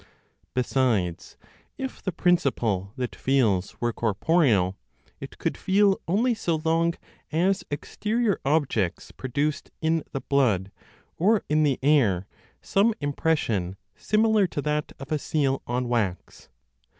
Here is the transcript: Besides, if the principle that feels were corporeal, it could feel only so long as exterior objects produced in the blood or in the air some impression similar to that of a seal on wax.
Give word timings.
Besides, 0.55 1.37
if 1.77 2.01
the 2.01 2.11
principle 2.11 2.91
that 2.95 3.15
feels 3.15 3.79
were 3.79 3.93
corporeal, 3.93 4.75
it 5.19 5.37
could 5.37 5.55
feel 5.55 6.01
only 6.07 6.33
so 6.33 6.55
long 6.65 6.95
as 7.31 7.63
exterior 7.69 8.39
objects 8.43 9.11
produced 9.11 9.69
in 9.79 10.03
the 10.11 10.21
blood 10.21 10.71
or 11.17 11.43
in 11.49 11.61
the 11.61 11.77
air 11.83 12.25
some 12.63 12.95
impression 12.99 13.77
similar 13.95 14.47
to 14.47 14.61
that 14.63 14.91
of 14.99 15.11
a 15.11 15.19
seal 15.19 15.61
on 15.67 15.87
wax. 15.87 16.49